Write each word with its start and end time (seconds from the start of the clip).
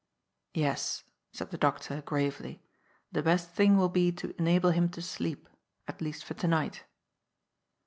"Yes," 0.55 1.03
said 1.31 1.51
the 1.51 1.59
doctor 1.59 2.01
gravely." 2.01 2.63
The 3.11 3.21
best 3.21 3.51
thing 3.51 3.77
will 3.77 3.87
be 3.87 4.11
to 4.13 4.33
enable 4.39 4.71
him 4.71 4.89
to 4.89 4.99
sleep, 5.03 5.47
at 5.87 6.01
least 6.01 6.25
for 6.25 6.33
to 6.33 6.47
night." 6.47 6.85